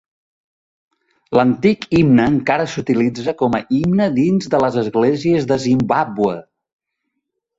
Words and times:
L'antic 1.39 1.83
himne 1.97 2.25
encara 2.31 2.65
s'utilitza 2.71 3.35
com 3.43 3.57
a 3.57 3.61
himne 3.79 4.07
dins 4.17 4.49
de 4.55 4.61
les 4.65 4.77
esglésies 4.85 5.47
de 5.53 5.59
Zimbabwe. 5.69 6.33